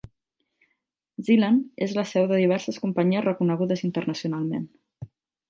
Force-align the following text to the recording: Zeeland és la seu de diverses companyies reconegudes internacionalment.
Zeeland 1.27 1.83
és 1.87 1.93
la 1.97 2.05
seu 2.13 2.25
de 2.31 2.39
diverses 2.41 2.81
companyies 2.87 3.27
reconegudes 3.27 3.85
internacionalment. 3.91 4.67